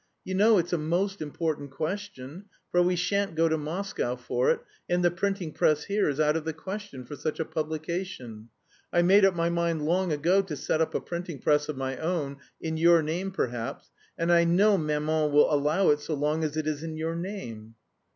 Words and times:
You 0.23 0.33
know 0.33 0.57
it's 0.57 0.73
a 0.73 0.79
most 0.79 1.21
important 1.21 1.69
question, 1.69 2.45
for 2.71 2.81
we 2.81 2.95
shan't 2.95 3.35
go 3.35 3.47
to 3.47 3.55
Moscow 3.55 4.15
for 4.15 4.49
it, 4.49 4.61
and 4.89 5.05
the 5.05 5.11
printing 5.11 5.51
press 5.53 5.83
here 5.83 6.09
is 6.09 6.19
out 6.19 6.35
of 6.35 6.43
the 6.43 6.53
question 6.53 7.05
for 7.05 7.15
such 7.15 7.39
a 7.39 7.45
publication. 7.45 8.49
I 8.91 9.03
made 9.03 9.25
up 9.25 9.35
my 9.35 9.51
mind 9.51 9.85
long 9.85 10.11
ago 10.11 10.41
to 10.41 10.55
set 10.57 10.81
up 10.81 10.95
a 10.95 11.01
printing 11.01 11.37
press 11.37 11.69
of 11.69 11.77
my 11.77 11.97
own, 11.97 12.37
in 12.59 12.77
your 12.77 13.03
name 13.03 13.29
perhaps 13.29 13.91
and 14.17 14.31
I 14.31 14.43
know 14.43 14.75
maman 14.75 15.31
will 15.31 15.53
allow 15.53 15.91
it 15.91 15.99
so 15.99 16.15
long 16.15 16.43
as 16.43 16.57
it 16.57 16.65
is 16.65 16.81
in 16.81 16.97
your 16.97 17.15
name...." 17.15 17.75